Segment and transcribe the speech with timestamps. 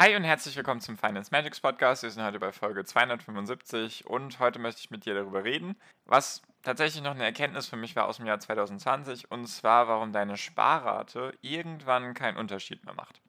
[0.00, 2.02] Hi und herzlich willkommen zum Finance Magics Podcast.
[2.02, 5.76] Wir sind heute bei Folge 275 und heute möchte ich mit dir darüber reden,
[6.06, 10.14] was tatsächlich noch eine Erkenntnis für mich war aus dem Jahr 2020 und zwar, warum
[10.14, 13.20] deine Sparrate irgendwann keinen Unterschied mehr macht.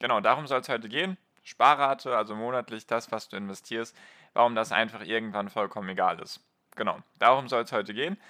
[0.00, 1.16] Genau, darum soll es heute gehen.
[1.44, 3.96] Sparrate, also monatlich das, was du investierst,
[4.32, 6.40] warum das einfach irgendwann vollkommen egal ist.
[6.74, 8.20] Genau, darum soll es heute gehen.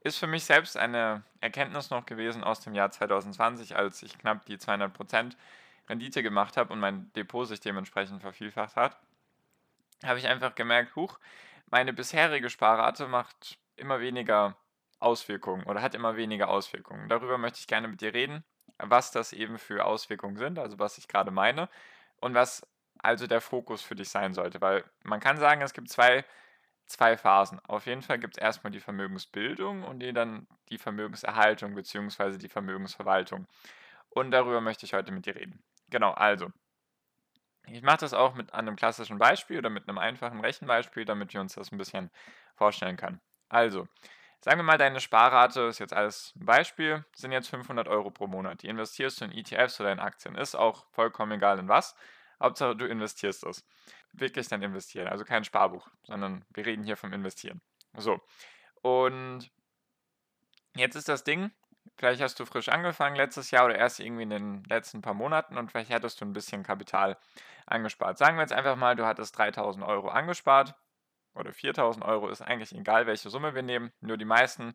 [0.00, 4.44] Ist für mich selbst eine Erkenntnis noch gewesen aus dem Jahr 2020, als ich knapp
[4.44, 5.36] die 200 Prozent
[5.88, 8.98] Rendite gemacht habe und mein Depot sich dementsprechend vervielfacht hat,
[10.04, 11.18] habe ich einfach gemerkt, huch,
[11.70, 14.56] meine bisherige Sparrate macht immer weniger
[15.00, 17.08] Auswirkungen oder hat immer weniger Auswirkungen.
[17.08, 18.44] Darüber möchte ich gerne mit dir reden,
[18.78, 21.68] was das eben für Auswirkungen sind, also was ich gerade meine
[22.20, 22.66] und was
[22.98, 26.24] also der Fokus für dich sein sollte, weil man kann sagen, es gibt zwei,
[26.86, 27.60] zwei Phasen.
[27.66, 32.38] Auf jeden Fall gibt es erstmal die Vermögensbildung und dann die Vermögenserhaltung bzw.
[32.38, 33.46] die Vermögensverwaltung.
[34.08, 35.62] Und darüber möchte ich heute mit dir reden.
[35.94, 36.50] Genau, also.
[37.68, 41.40] Ich mache das auch mit einem klassischen Beispiel oder mit einem einfachen Rechenbeispiel, damit wir
[41.40, 42.10] uns das ein bisschen
[42.56, 43.20] vorstellen können.
[43.48, 43.86] Also,
[44.40, 48.26] sagen wir mal, deine Sparrate, ist jetzt alles ein Beispiel, sind jetzt 500 Euro pro
[48.26, 48.62] Monat.
[48.62, 50.34] Die investierst du in ETFs oder in Aktien.
[50.34, 51.94] Ist auch vollkommen egal in was.
[52.42, 53.64] Hauptsache, du investierst es.
[54.12, 55.06] Wirklich dann investieren.
[55.06, 57.62] Also kein Sparbuch, sondern wir reden hier vom Investieren.
[57.96, 58.18] So.
[58.82, 59.48] Und
[60.74, 61.52] jetzt ist das Ding,
[61.96, 65.56] Vielleicht hast du frisch angefangen letztes Jahr oder erst irgendwie in den letzten paar Monaten
[65.56, 67.16] und vielleicht hattest du ein bisschen Kapital
[67.66, 68.18] angespart.
[68.18, 70.74] Sagen wir jetzt einfach mal, du hattest 3000 Euro angespart
[71.34, 73.92] oder 4000 Euro, ist eigentlich egal, welche Summe wir nehmen.
[74.00, 74.74] Nur die meisten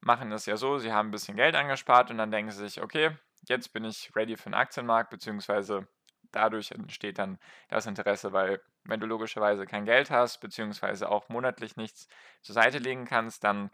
[0.00, 2.82] machen es ja so, sie haben ein bisschen Geld angespart und dann denken sie sich,
[2.82, 3.10] okay,
[3.48, 5.86] jetzt bin ich ready für den Aktienmarkt, beziehungsweise
[6.32, 7.38] dadurch entsteht dann
[7.68, 12.08] das Interesse, weil wenn du logischerweise kein Geld hast, beziehungsweise auch monatlich nichts
[12.40, 13.70] zur Seite legen kannst, dann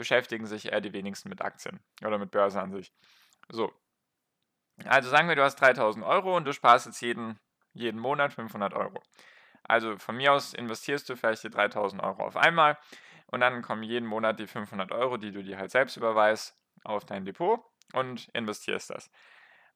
[0.00, 2.90] beschäftigen sich eher die wenigsten mit Aktien oder mit Börse an sich.
[3.50, 3.70] So.
[4.86, 7.38] Also sagen wir, du hast 3000 Euro und du sparst jetzt jeden,
[7.74, 9.02] jeden Monat 500 Euro.
[9.62, 12.78] Also von mir aus investierst du vielleicht die 3000 Euro auf einmal
[13.26, 17.04] und dann kommen jeden Monat die 500 Euro, die du dir halt selbst überweist, auf
[17.04, 17.62] dein Depot
[17.92, 19.10] und investierst das.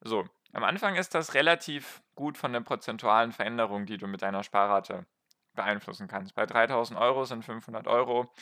[0.01, 4.41] So, am Anfang ist das relativ gut von der prozentualen Veränderung, die du mit deiner
[4.41, 5.05] Sparrate
[5.53, 6.33] beeinflussen kannst.
[6.33, 8.33] Bei 3000 Euro sind 500 Euro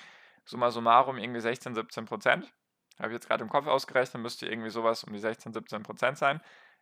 [0.46, 2.54] summa summarum irgendwie 16, 17 Prozent.
[3.00, 6.18] Habe ich jetzt gerade im Kopf ausgerechnet, müsste irgendwie sowas um die 16, 17 Prozent
[6.18, 6.42] sein.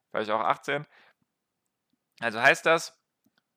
[0.10, 0.86] Vielleicht auch 18.
[2.20, 2.98] Also heißt das,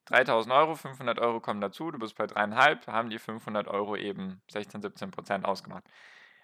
[0.06, 4.42] 3000 Euro, 500 Euro kommen dazu, du bist bei 3,5, haben die 500 Euro eben
[4.50, 5.84] 16, 17 Prozent ausgemacht.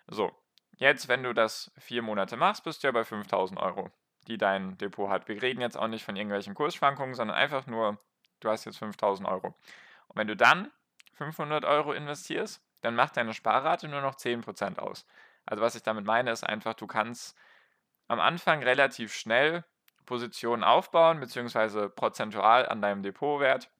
[0.06, 0.32] So,
[0.76, 3.90] jetzt, wenn du das vier Monate machst, bist du ja bei 5000 Euro,
[4.26, 5.28] die dein Depot hat.
[5.28, 7.98] Wir reden jetzt auch nicht von irgendwelchen Kursschwankungen, sondern einfach nur,
[8.40, 9.48] du hast jetzt 5000 Euro.
[10.08, 10.70] Und wenn du dann
[11.14, 15.06] 500 Euro investierst, dann macht deine Sparrate nur noch 10% aus.
[15.46, 17.36] Also was ich damit meine, ist einfach, du kannst
[18.08, 19.64] am Anfang relativ schnell
[20.06, 23.70] Positionen aufbauen, beziehungsweise prozentual an deinem Depotwert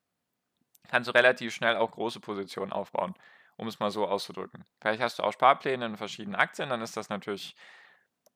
[0.90, 3.14] kannst du relativ schnell auch große Positionen aufbauen,
[3.56, 4.64] um es mal so auszudrücken.
[4.80, 7.54] Vielleicht hast du auch Sparpläne in verschiedenen Aktien, dann ist das natürlich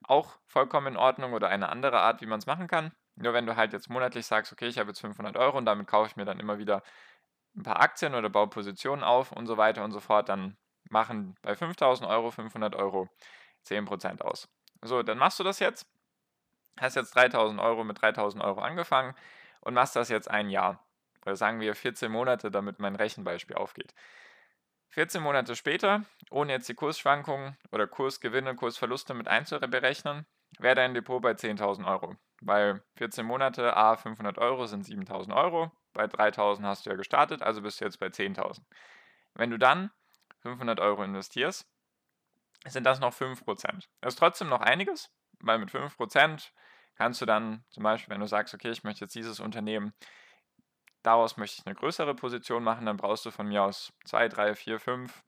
[0.05, 2.93] auch vollkommen in Ordnung oder eine andere Art, wie man es machen kann.
[3.17, 5.87] Nur wenn du halt jetzt monatlich sagst, okay, ich habe jetzt 500 Euro und damit
[5.87, 6.83] kaufe ich mir dann immer wieder
[7.57, 10.57] ein paar Aktien oder baue Positionen auf und so weiter und so fort, dann
[10.91, 13.09] machen bei 5000 Euro 500 Euro
[13.67, 14.49] 10% aus.
[14.83, 15.87] So, dann machst du das jetzt.
[16.79, 19.15] Hast jetzt 3000 Euro mit 3000 Euro angefangen
[19.61, 20.85] und machst das jetzt ein Jahr.
[21.25, 23.95] Oder sagen wir 14 Monate, damit mein Rechenbeispiel aufgeht.
[24.91, 30.27] 14 Monate später, ohne jetzt die Kursschwankungen oder Kursgewinne, Kursverluste mit einzuberechnen,
[30.59, 32.15] wäre dein Depot bei 10.000 Euro.
[32.45, 35.73] Weil 14 Monate, a 500 Euro sind 7.000 Euro.
[35.95, 38.61] Bei 3.000 hast du ja gestartet, also bist du jetzt bei 10.000.
[39.35, 39.91] Wenn du dann
[40.41, 41.67] 500 Euro investierst,
[42.67, 43.89] sind das noch 5%.
[44.01, 45.11] Das ist trotzdem noch einiges,
[45.41, 46.51] weil mit 5%
[46.97, 49.95] kannst du dann zum Beispiel, wenn du sagst, okay, ich möchte jetzt dieses Unternehmen,
[51.03, 54.55] daraus möchte ich eine größere Position machen, dann brauchst du von mir aus 2, 3,
[54.55, 55.25] 4, 5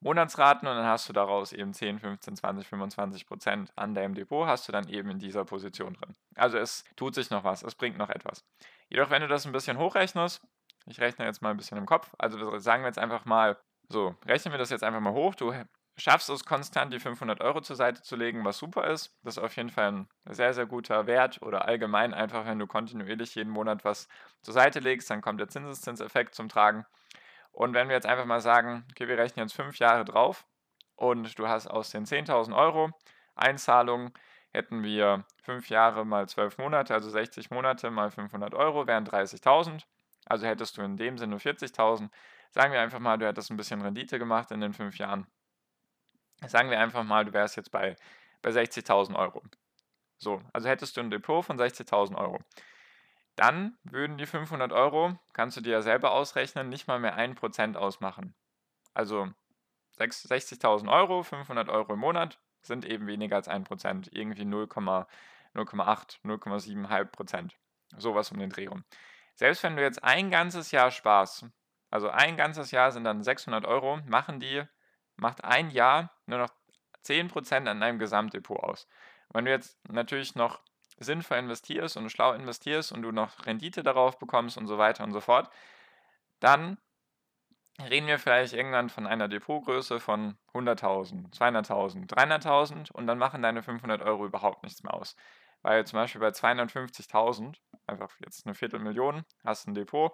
[0.00, 4.46] Monatsraten und dann hast du daraus eben 10, 15, 20, 25 Prozent an deinem Depot,
[4.46, 6.14] hast du dann eben in dieser Position drin.
[6.36, 8.44] Also es tut sich noch was, es bringt noch etwas.
[8.88, 10.40] Jedoch, wenn du das ein bisschen hochrechnest,
[10.86, 13.58] ich rechne jetzt mal ein bisschen im Kopf, also sagen wir jetzt einfach mal,
[13.88, 15.52] so, rechnen wir das jetzt einfach mal hoch, du
[15.96, 19.16] schaffst es konstant, die 500 Euro zur Seite zu legen, was super ist.
[19.24, 22.66] Das ist auf jeden Fall ein sehr, sehr guter Wert oder allgemein einfach, wenn du
[22.66, 24.08] kontinuierlich jeden Monat was
[24.42, 26.86] zur Seite legst, dann kommt der Zinseszinseffekt zum Tragen.
[27.58, 30.46] Und wenn wir jetzt einfach mal sagen, okay, wir rechnen jetzt fünf Jahre drauf
[30.94, 32.90] und du hast aus den 10.000 Euro
[33.34, 34.12] Einzahlungen,
[34.50, 39.82] hätten wir fünf Jahre mal zwölf Monate, also 60 Monate mal 500 Euro wären 30.000.
[40.26, 42.10] Also hättest du in dem Sinne 40.000.
[42.52, 45.26] Sagen wir einfach mal, du hättest ein bisschen Rendite gemacht in den fünf Jahren
[46.46, 47.96] Sagen wir einfach mal, du wärst jetzt bei,
[48.40, 49.42] bei 60.000 Euro.
[50.18, 52.38] So, also hättest du ein Depot von 60.000 Euro.
[53.38, 57.76] Dann würden die 500 Euro, kannst du dir ja selber ausrechnen, nicht mal mehr 1%
[57.76, 58.34] ausmachen.
[58.94, 59.28] Also
[59.96, 65.06] 60.000 Euro, 500 Euro im Monat sind eben weniger als 1%, irgendwie 0,8,
[65.54, 67.52] 0,75%.
[67.96, 68.84] Sowas um den Dreh rum.
[69.36, 71.46] Selbst wenn du jetzt ein ganzes Jahr sparst,
[71.90, 74.64] also ein ganzes Jahr sind dann 600 Euro, machen die
[75.14, 76.50] macht ein Jahr nur noch
[77.04, 78.88] 10% an deinem Gesamtdepot aus.
[79.30, 80.60] Wenn du jetzt natürlich noch
[80.98, 85.12] sinnvoll investierst und schlau investierst und du noch Rendite darauf bekommst und so weiter und
[85.12, 85.50] so fort,
[86.40, 86.78] dann
[87.80, 93.62] reden wir vielleicht irgendwann von einer Depotgröße von 100.000, 200.000, 300.000 und dann machen deine
[93.62, 95.16] 500 Euro überhaupt nichts mehr aus.
[95.62, 97.56] Weil zum Beispiel bei 250.000,
[97.86, 100.12] einfach jetzt eine Viertelmillion, hast ein Depot,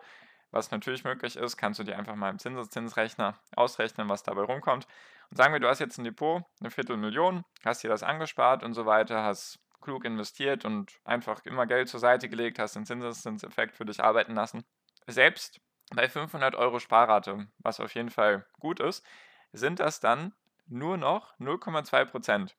[0.50, 4.86] was natürlich möglich ist, kannst du dir einfach mal im Zinseszinsrechner ausrechnen, was dabei rumkommt.
[5.31, 8.72] Und sagen wir, du hast jetzt ein Depot, eine Viertelmillion, hast dir das angespart und
[8.72, 13.76] so weiter, hast klug investiert und einfach immer Geld zur Seite gelegt, hast den Zinseszinseffekt
[13.76, 14.64] für dich arbeiten lassen.
[15.06, 15.60] Selbst
[15.94, 19.04] bei 500 Euro Sparrate, was auf jeden Fall gut ist,
[19.52, 20.34] sind das dann
[20.66, 22.56] nur noch 0,2 Prozent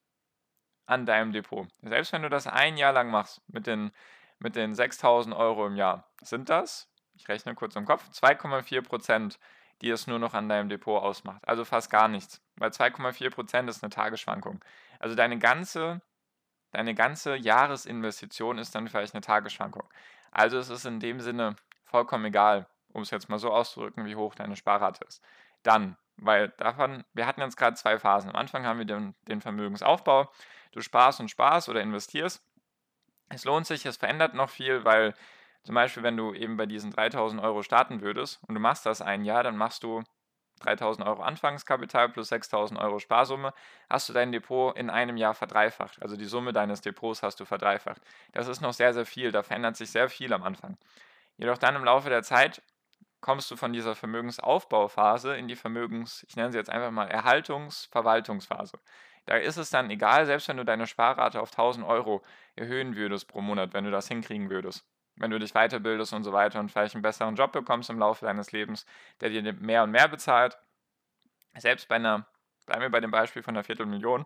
[0.86, 1.68] an deinem Depot.
[1.82, 3.92] Selbst wenn du das ein Jahr lang machst mit den,
[4.40, 9.40] mit den 6000 Euro im Jahr, sind das ich rechne kurz im Kopf, 2,4 Prozent,
[9.82, 11.48] die es nur noch an deinem Depot ausmacht.
[11.48, 12.42] Also fast gar nichts.
[12.56, 14.64] Weil 2,4 Prozent ist eine Tagesschwankung.
[15.00, 16.02] Also deine ganze,
[16.76, 19.84] deine ganze Jahresinvestition ist dann vielleicht eine Tagesschwankung.
[20.32, 21.56] Also es ist in dem Sinne
[21.86, 25.24] vollkommen egal, um es jetzt mal so auszudrücken, wie hoch deine Sparrate ist.
[25.64, 28.30] Dann, weil davon, wir hatten jetzt gerade zwei Phasen.
[28.30, 30.30] Am Anfang haben wir den, den Vermögensaufbau.
[30.74, 32.44] Du sparst und sparst oder investierst.
[33.30, 35.14] Es lohnt sich, es verändert noch viel, weil
[35.64, 39.02] zum Beispiel, wenn du eben bei diesen 3000 Euro starten würdest und du machst das
[39.02, 40.04] ein Jahr, dann machst du
[40.62, 43.54] 3000 Euro Anfangskapital plus 6000 Euro Sparsumme,
[43.90, 46.02] hast du dein Depot in einem Jahr verdreifacht.
[46.02, 48.02] Also die Summe deines Depots hast du verdreifacht.
[48.34, 49.32] Das ist noch sehr, sehr viel.
[49.32, 50.78] Da verändert sich sehr viel am Anfang.
[51.38, 52.62] Jedoch dann im Laufe der Zeit
[53.22, 58.80] kommst du von dieser Vermögensaufbauphase in die Vermögens, ich nenne sie jetzt einfach mal Erhaltungs-Verwaltungsphase.
[59.26, 62.24] Da ist es dann egal, selbst wenn du deine Sparrate auf 1000 Euro
[62.56, 64.86] erhöhen würdest pro Monat, wenn du das hinkriegen würdest
[65.18, 68.26] wenn du dich weiterbildest und so weiter und vielleicht einen besseren Job bekommst im Laufe
[68.26, 68.86] deines Lebens,
[69.22, 70.58] der dir mehr und mehr bezahlt.
[71.58, 72.26] Selbst bei einer,
[72.66, 74.26] bleiben wir bei dem Beispiel von einer Viertelmillion,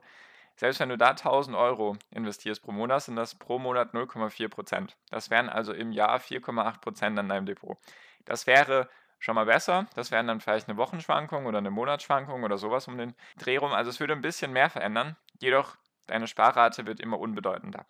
[0.55, 4.97] selbst wenn du da 1000 Euro investierst pro Monat, sind das pro Monat 0,4 Prozent.
[5.09, 7.77] Das wären also im Jahr 4,8 Prozent an deinem Depot.
[8.25, 8.89] Das wäre
[9.19, 9.87] schon mal besser.
[9.95, 13.71] Das wären dann vielleicht eine Wochenschwankung oder eine Monatsschwankung oder sowas um den Dreh rum.
[13.71, 15.15] Also es würde ein bisschen mehr verändern.
[15.39, 15.77] Jedoch
[16.07, 17.85] deine Sparrate wird immer unbedeutender.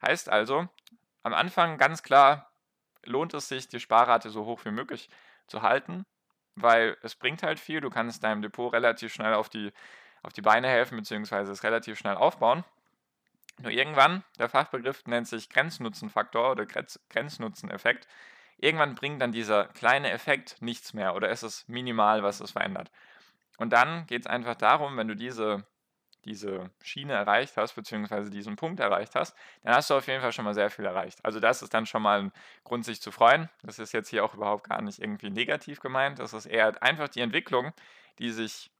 [0.00, 0.68] Heißt also,
[1.24, 2.52] am Anfang ganz klar
[3.04, 5.08] lohnt es sich, die Sparrate so hoch wie möglich
[5.46, 6.06] zu halten,
[6.54, 7.80] weil es bringt halt viel.
[7.80, 9.72] Du kannst deinem Depot relativ schnell auf die,
[10.22, 12.64] auf die Beine helfen, beziehungsweise es relativ schnell aufbauen.
[13.58, 18.08] Nur irgendwann, der Fachbegriff nennt sich Grenznutzenfaktor oder Grenznutzeneffekt,
[18.58, 22.90] irgendwann bringt dann dieser kleine Effekt nichts mehr oder es ist minimal, was es verändert.
[23.56, 25.64] Und dann geht es einfach darum, wenn du diese
[26.24, 30.32] diese Schiene erreicht hast, beziehungsweise diesen Punkt erreicht hast, dann hast du auf jeden Fall
[30.32, 31.24] schon mal sehr viel erreicht.
[31.24, 32.32] Also das ist dann schon mal ein
[32.64, 33.48] Grund, sich zu freuen.
[33.62, 36.18] Das ist jetzt hier auch überhaupt gar nicht irgendwie negativ gemeint.
[36.18, 37.72] Das ist eher einfach die Entwicklung,
[38.18, 38.70] die sich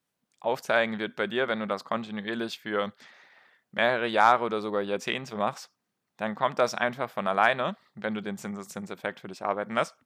[0.40, 2.92] aufzeigen wird bei dir, wenn du das kontinuierlich für
[3.72, 5.70] mehrere Jahre oder sogar Jahrzehnte machst.
[6.16, 9.96] Dann kommt das einfach von alleine, wenn du den Zinseszinseffekt für dich arbeiten lässt.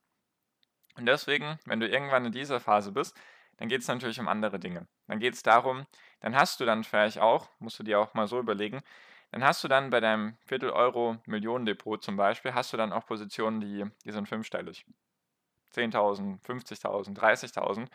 [0.96, 3.16] Und deswegen, wenn du irgendwann in dieser Phase bist,
[3.58, 4.88] dann geht es natürlich um andere Dinge.
[5.06, 5.86] Dann geht es darum,
[6.20, 8.80] dann hast du dann vielleicht auch, musst du dir auch mal so überlegen,
[9.30, 13.84] dann hast du dann bei deinem Viertel-Euro-Millionendepot zum Beispiel, hast du dann auch Positionen, die,
[14.04, 14.86] die sind fünfstellig.
[15.74, 17.88] 10.000, 50.000, 30.000.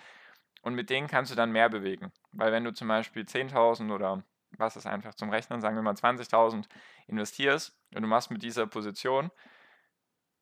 [0.62, 2.12] Und mit denen kannst du dann mehr bewegen.
[2.32, 4.24] Weil wenn du zum Beispiel 10.000 oder
[4.58, 6.65] was ist einfach zum Rechnen, sagen wir mal 20.000
[7.08, 9.32] investierst und du machst mit dieser Position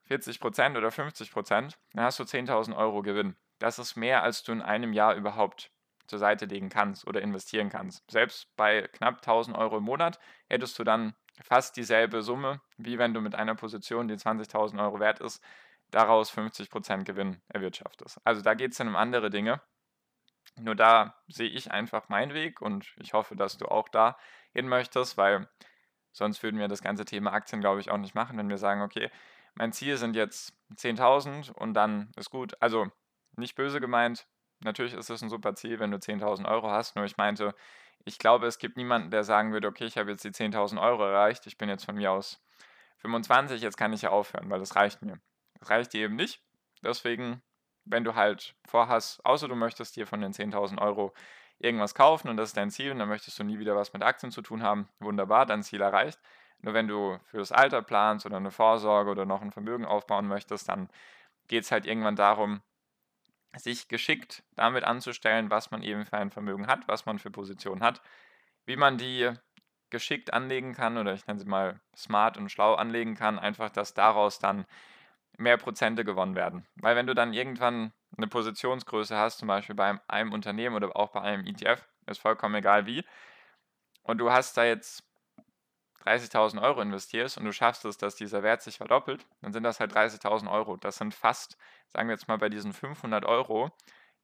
[0.09, 3.35] 40% oder 50%, dann hast du 10.000 Euro Gewinn.
[3.61, 5.69] Das ist mehr, als du in einem Jahr überhaupt
[6.07, 8.09] zur Seite legen kannst oder investieren kannst.
[8.09, 11.13] Selbst bei knapp 1000 Euro im Monat hättest du dann
[11.43, 15.43] fast dieselbe Summe, wie wenn du mit einer Position, die 20.000 Euro wert ist,
[15.91, 18.19] daraus 50% Gewinn erwirtschaftest.
[18.23, 19.61] Also da geht es dann um andere Dinge.
[20.59, 24.17] Nur da sehe ich einfach meinen Weg und ich hoffe, dass du auch da
[24.53, 25.47] hin möchtest, weil
[26.11, 28.81] sonst würden wir das ganze Thema Aktien, glaube ich, auch nicht machen, wenn wir sagen,
[28.81, 29.11] okay,
[29.53, 32.59] mein Ziel sind jetzt 10.000 und dann ist gut.
[32.59, 32.91] Also
[33.35, 34.27] nicht böse gemeint,
[34.59, 37.55] natürlich ist es ein super Ziel, wenn du 10.000 Euro hast, nur ich meinte,
[38.05, 41.05] ich glaube, es gibt niemanden, der sagen würde, okay, ich habe jetzt die 10.000 Euro
[41.05, 42.41] erreicht, ich bin jetzt von mir aus
[42.97, 45.19] 25, jetzt kann ich ja aufhören, weil das reicht mir.
[45.59, 46.41] Das reicht dir eben nicht.
[46.83, 47.41] Deswegen,
[47.85, 51.13] wenn du halt vorhast, außer du möchtest dir von den 10.000 Euro
[51.59, 54.03] irgendwas kaufen und das ist dein Ziel und dann möchtest du nie wieder was mit
[54.03, 56.19] Aktien zu tun haben, wunderbar, dein Ziel erreicht.
[56.59, 60.69] Nur wenn du fürs Alter planst oder eine Vorsorge oder noch ein Vermögen aufbauen möchtest,
[60.69, 60.89] dann
[61.47, 62.61] geht es halt irgendwann darum,
[63.57, 67.83] sich geschickt damit anzustellen, was man eben für ein Vermögen hat, was man für Positionen
[67.83, 68.01] hat,
[68.65, 69.31] wie man die
[69.89, 73.93] geschickt anlegen kann oder ich nenne sie mal smart und schlau anlegen kann, einfach, dass
[73.93, 74.65] daraus dann
[75.37, 76.65] mehr Prozente gewonnen werden.
[76.75, 81.11] Weil wenn du dann irgendwann eine Positionsgröße hast, zum Beispiel bei einem Unternehmen oder auch
[81.11, 83.03] bei einem ETF, ist vollkommen egal wie,
[84.03, 85.03] und du hast da jetzt
[86.05, 89.79] 30.000 Euro investierst und du schaffst es, dass dieser Wert sich verdoppelt, dann sind das
[89.79, 90.77] halt 30.000 Euro.
[90.77, 91.57] Das sind fast,
[91.89, 93.71] sagen wir jetzt mal bei diesen 500 Euro,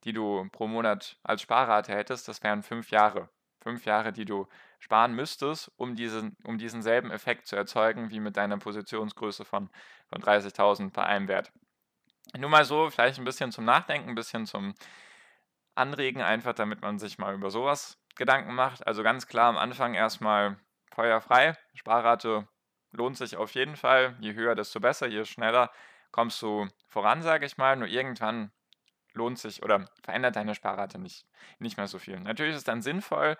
[0.04, 3.28] die du pro Monat als Sparrate hättest, das wären fünf Jahre.
[3.60, 4.46] Fünf Jahre, die du
[4.78, 9.68] sparen müsstest, um diesen, um diesen selben Effekt zu erzeugen, wie mit deiner Positionsgröße von,
[10.08, 11.52] von 30.000 bei einem Wert.
[12.36, 14.74] Nur mal so, vielleicht ein bisschen zum Nachdenken, ein bisschen zum
[15.74, 18.86] Anregen, einfach damit man sich mal über sowas Gedanken macht.
[18.86, 20.56] Also ganz klar am Anfang erstmal
[20.94, 21.56] feuerfrei.
[21.74, 22.48] Sparrate
[22.92, 24.16] lohnt sich auf jeden Fall.
[24.20, 25.70] Je höher, desto besser, je schneller
[26.10, 27.76] kommst du voran, sage ich mal.
[27.76, 28.50] Nur irgendwann
[29.12, 31.26] lohnt sich oder verändert deine Sparrate nicht,
[31.58, 32.18] nicht mehr so viel.
[32.20, 33.36] Natürlich ist es dann sinnvoll,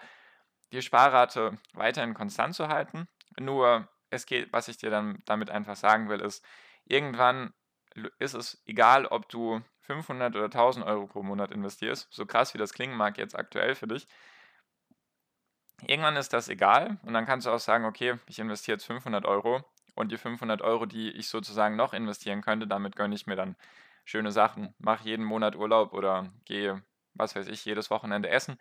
[0.73, 3.09] die Sparrate weiterhin konstant zu halten.
[3.39, 6.45] Nur es geht, was ich dir dann damit einfach sagen will, ist,
[6.85, 7.53] irgendwann
[8.19, 12.59] ist es egal, ob du 500 oder 1000 Euro pro Monat investierst, so krass wie
[12.59, 14.07] das klingen mag jetzt aktuell für dich.
[15.87, 19.25] Irgendwann ist das egal und dann kannst du auch sagen, okay, ich investiere jetzt 500
[19.25, 23.37] Euro und die 500 Euro, die ich sozusagen noch investieren könnte, damit gönne ich mir
[23.37, 23.57] dann
[24.05, 24.75] schöne Sachen.
[24.79, 26.83] Mache jeden Monat Urlaub oder gehe,
[27.15, 28.59] was weiß ich, jedes Wochenende essen.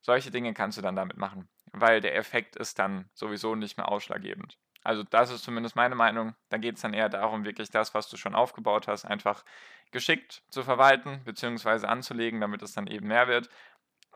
[0.00, 3.88] Solche Dinge kannst du dann damit machen, weil der Effekt ist dann sowieso nicht mehr
[3.88, 4.58] ausschlaggebend.
[4.84, 6.34] Also das ist zumindest meine Meinung.
[6.50, 9.44] Da geht es dann eher darum, wirklich das, was du schon aufgebaut hast, einfach
[9.90, 11.86] geschickt zu verwalten bzw.
[11.86, 13.50] anzulegen, damit es dann eben mehr wird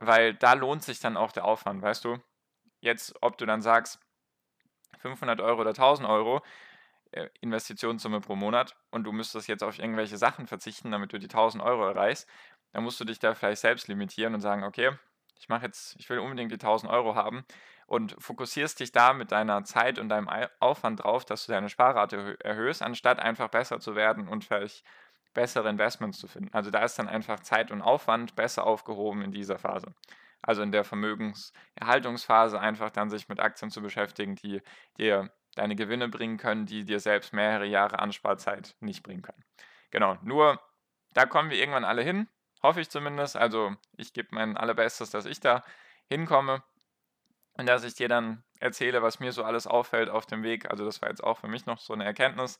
[0.06, 2.18] weil da lohnt sich dann auch der Aufwand, weißt du?
[2.80, 4.00] Jetzt, ob du dann sagst,
[4.98, 6.42] 500 Euro oder 1000 Euro
[7.12, 11.26] äh, Investitionssumme pro Monat und du müsstest jetzt auf irgendwelche Sachen verzichten, damit du die
[11.26, 12.28] 1000 Euro erreichst,
[12.72, 14.92] dann musst du dich da vielleicht selbst limitieren und sagen, okay,
[15.38, 17.44] ich mache jetzt, ich will unbedingt die 1000 Euro haben
[17.86, 20.28] und fokussierst dich da mit deiner Zeit und deinem
[20.60, 24.84] Aufwand drauf, dass du deine Sparrate erhöhst, anstatt einfach besser zu werden und vielleicht
[25.34, 26.52] bessere Investments zu finden.
[26.52, 29.94] Also da ist dann einfach Zeit und Aufwand besser aufgehoben in dieser Phase.
[30.42, 34.60] Also in der Vermögenserhaltungsphase einfach dann sich mit Aktien zu beschäftigen, die
[34.98, 39.44] dir deine Gewinne bringen können, die dir selbst mehrere Jahre Ansparzeit nicht bringen können.
[39.90, 40.60] Genau, nur
[41.12, 42.28] da kommen wir irgendwann alle hin,
[42.62, 43.36] hoffe ich zumindest.
[43.36, 45.62] Also ich gebe mein allerbestes, dass ich da
[46.08, 46.62] hinkomme
[47.54, 50.70] und dass ich dir dann erzähle, was mir so alles auffällt auf dem Weg.
[50.70, 52.58] Also das war jetzt auch für mich noch so eine Erkenntnis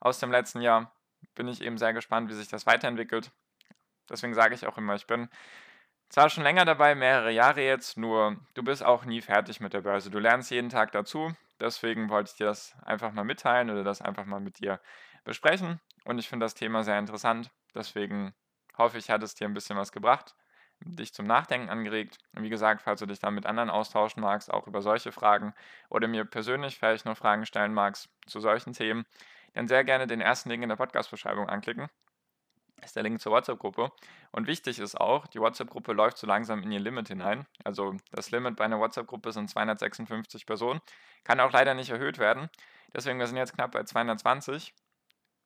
[0.00, 0.92] aus dem letzten Jahr
[1.34, 3.30] bin ich eben sehr gespannt, wie sich das weiterentwickelt.
[4.08, 5.28] Deswegen sage ich auch immer, ich bin
[6.08, 9.82] zwar schon länger dabei, mehrere Jahre jetzt, nur du bist auch nie fertig mit der
[9.82, 10.10] Börse.
[10.10, 11.32] Du lernst jeden Tag dazu.
[11.60, 14.80] Deswegen wollte ich dir das einfach mal mitteilen oder das einfach mal mit dir
[15.24, 15.80] besprechen.
[16.04, 17.50] Und ich finde das Thema sehr interessant.
[17.74, 18.34] Deswegen
[18.76, 20.34] hoffe ich, hat es dir ein bisschen was gebracht,
[20.80, 22.18] dich zum Nachdenken angeregt.
[22.34, 25.54] Und wie gesagt, falls du dich dann mit anderen austauschen magst, auch über solche Fragen
[25.90, 29.04] oder mir persönlich vielleicht noch Fragen stellen magst zu solchen Themen,
[29.54, 31.88] dann sehr gerne den ersten Link in der Podcast-Beschreibung anklicken.
[32.76, 33.92] Das ist der Link zur WhatsApp-Gruppe.
[34.32, 37.46] Und wichtig ist auch, die WhatsApp-Gruppe läuft so langsam in ihr Limit hinein.
[37.62, 40.80] Also das Limit bei einer WhatsApp-Gruppe sind 256 Personen.
[41.24, 42.48] Kann auch leider nicht erhöht werden.
[42.94, 44.74] Deswegen, wir sind jetzt knapp bei 220.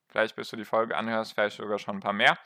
[0.07, 2.37] Vielleicht, bis du die Folge anhörst, vielleicht sogar schon ein paar mehr.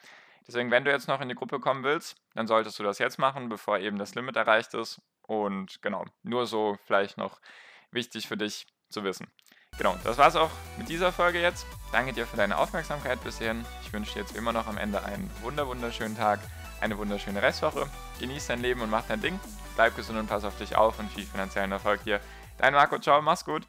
[0.47, 3.19] Deswegen, wenn du jetzt noch in die Gruppe kommen willst, dann solltest du das jetzt
[3.19, 4.99] machen, bevor eben das Limit erreicht ist.
[5.21, 7.39] Und genau, nur so vielleicht noch
[7.91, 9.27] wichtig für dich zu wissen.
[9.79, 11.65] Genau, das war's auch mit dieser Folge jetzt.
[11.93, 13.65] Danke dir für deine Aufmerksamkeit bis hierhin.
[13.81, 16.41] Ich wünsche dir jetzt immer noch am Ende einen wunder wunderschönen Tag,
[16.81, 17.87] eine wunderschöne Restwoche.
[18.19, 19.39] Genieß dein Leben und mach dein Ding.
[19.75, 22.19] Bleib gesund und pass auf dich auf und viel finanziellen Erfolg dir.
[22.57, 23.65] Dein Marco, ciao, mach's gut.